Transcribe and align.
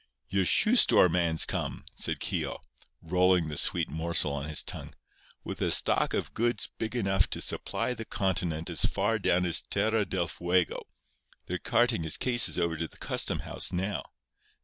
"Your 0.29 0.45
shoe 0.45 0.75
store 0.77 1.09
man's 1.09 1.45
come," 1.45 1.85
said 1.93 2.19
Keogh, 2.19 2.63
rolling 3.03 3.49
the 3.49 3.55
sweet 3.57 3.87
morsel 3.87 4.33
on 4.33 4.49
his 4.49 4.63
tongue, 4.63 4.95
"with 5.43 5.61
a 5.61 5.69
stock 5.69 6.15
of 6.15 6.33
goods 6.33 6.67
big 6.79 6.95
enough 6.95 7.29
to 7.29 7.39
supply 7.39 7.93
the 7.93 8.03
continent 8.03 8.67
as 8.71 8.83
far 8.83 9.19
down 9.19 9.45
as 9.45 9.61
Terra 9.61 10.03
del 10.05 10.27
Fuego. 10.27 10.87
They're 11.45 11.59
carting 11.59 12.01
his 12.01 12.17
cases 12.17 12.57
over 12.57 12.75
to 12.77 12.87
the 12.87 12.97
custom 12.97 13.41
house 13.41 13.71
now. 13.71 14.01